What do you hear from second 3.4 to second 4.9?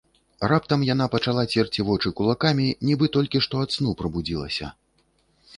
што ад сну прабудзілася.